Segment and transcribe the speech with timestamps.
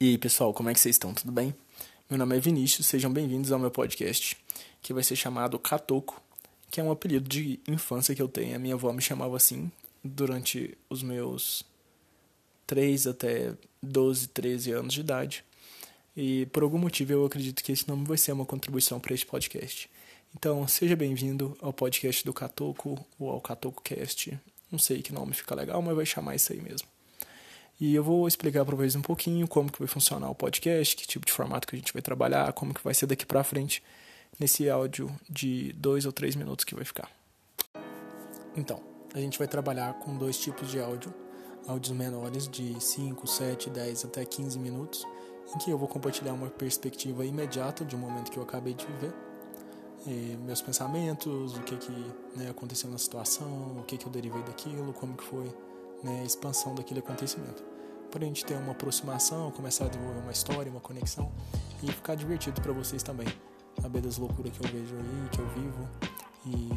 [0.00, 1.12] E aí, pessoal, como é que vocês estão?
[1.12, 1.52] Tudo bem?
[2.08, 4.36] Meu nome é Vinícius, sejam bem-vindos ao meu podcast,
[4.80, 6.22] que vai ser chamado Catoco,
[6.70, 8.54] que é um apelido de infância que eu tenho.
[8.54, 9.68] A minha avó me chamava assim
[10.04, 11.64] durante os meus
[12.64, 15.44] 3 até 12, 13 anos de idade.
[16.16, 19.26] E por algum motivo eu acredito que esse nome vai ser uma contribuição para este
[19.26, 19.90] podcast.
[20.32, 24.38] Então, seja bem-vindo ao podcast do Catoco ou ao Catoco Cast.
[24.70, 26.86] Não sei que nome fica legal, mas vai chamar isso aí mesmo.
[27.80, 31.06] E eu vou explicar para vocês um pouquinho como que vai funcionar o podcast, que
[31.06, 33.82] tipo de formato que a gente vai trabalhar, como que vai ser daqui para frente
[34.38, 37.08] nesse áudio de dois ou três minutos que vai ficar.
[38.56, 38.80] Então,
[39.14, 41.14] a gente vai trabalhar com dois tipos de áudio,
[41.68, 45.06] áudios menores de 5, 7, 10 até 15 minutos,
[45.54, 48.84] em que eu vou compartilhar uma perspectiva imediata de um momento que eu acabei de
[48.86, 49.14] viver,
[50.44, 51.92] meus pensamentos, o que que
[52.36, 55.52] né, aconteceu na situação, o que que eu derivei daquilo, como que foi
[56.02, 57.62] né, a expansão daquele acontecimento.
[58.10, 61.30] Para a gente ter uma aproximação, começar a desenvolver uma história, uma conexão
[61.82, 63.26] e ficar divertido para vocês também.
[63.80, 65.88] Saber das loucuras que eu vejo aí, que eu vivo
[66.46, 66.68] e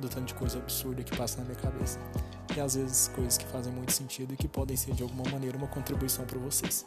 [0.00, 1.98] do tanto de coisa absurda que passa na minha cabeça.
[2.56, 5.56] E às vezes coisas que fazem muito sentido e que podem ser de alguma maneira
[5.56, 6.84] uma contribuição para vocês.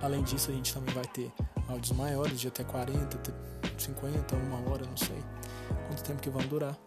[0.00, 1.30] Além disso, a gente também vai ter
[1.68, 3.20] áudios maiores, de até 40,
[3.76, 5.18] 50, uma hora, não sei
[5.90, 6.78] quanto tempo que vão durar,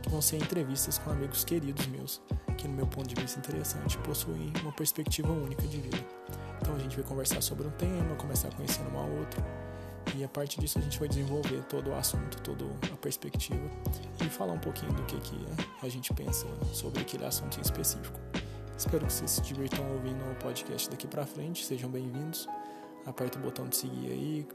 [0.00, 2.22] que vão ser entrevistas com amigos queridos meus,
[2.64, 5.98] que no meu ponto de vista interessante, possuem uma perspectiva única de vida.
[6.62, 9.44] Então a gente vai conversar sobre um tema, começar conhecendo uma outra,
[10.16, 13.70] e a partir disso a gente vai desenvolver todo o assunto, toda a perspectiva
[14.24, 15.46] e falar um pouquinho do que, que
[15.82, 18.18] a gente pensa sobre aquele assunto em específico.
[18.78, 22.48] Espero que vocês se divirtam ouvindo o podcast daqui para frente, sejam bem-vindos.
[23.04, 24.48] Aperta o botão de seguir aí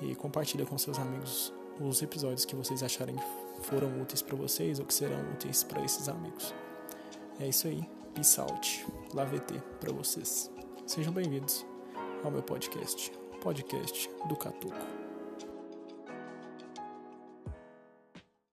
[0.00, 3.14] e compartilha com seus amigos os episódios que vocês acharem
[3.62, 6.52] foram úteis para vocês ou que serão úteis para esses amigos.
[7.42, 7.82] É isso aí.
[8.14, 8.86] Peace out.
[9.12, 10.48] VT para vocês.
[10.86, 11.66] Sejam bem-vindos
[12.22, 15.11] ao meu podcast, podcast do Catuco.